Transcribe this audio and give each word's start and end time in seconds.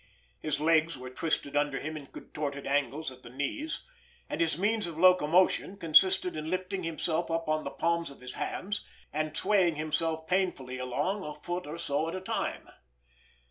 His 0.39 0.59
legs 0.59 0.97
were 0.97 1.11
twisted 1.11 1.55
under 1.55 1.79
him 1.79 1.95
in 1.95 2.07
contorted 2.07 2.65
angles 2.65 3.11
at 3.11 3.21
the 3.21 3.29
knees, 3.29 3.83
and 4.27 4.41
his 4.41 4.57
means 4.57 4.87
of 4.87 4.97
locomotion 4.97 5.77
consisted 5.77 6.35
in 6.35 6.49
lifting 6.49 6.81
himself 6.81 7.29
up 7.29 7.47
on 7.47 7.65
the 7.65 7.69
palms 7.69 8.09
of 8.09 8.19
his 8.19 8.33
hands 8.33 8.83
and 9.13 9.37
swaying 9.37 9.75
himself 9.75 10.25
painfully 10.25 10.79
along 10.79 11.23
a 11.23 11.35
foot 11.35 11.67
or 11.67 11.77
so 11.77 12.09
at 12.09 12.15
a 12.15 12.19
time. 12.21 12.67